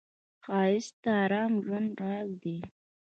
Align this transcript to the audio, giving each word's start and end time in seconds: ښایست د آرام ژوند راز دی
ښایست 0.43 0.95
د 1.03 1.05
آرام 1.23 1.53
ژوند 1.65 1.89
راز 2.01 2.29
دی 2.43 2.57